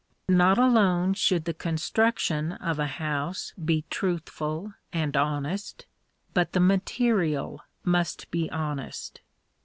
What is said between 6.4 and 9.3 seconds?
the material must be honest.